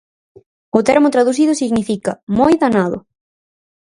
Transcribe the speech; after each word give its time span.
O 0.77 0.79
termo 0.89 1.13
traducido 1.15 1.59
significa 1.61 2.11
"moi 2.37 2.53
danado". 2.63 2.97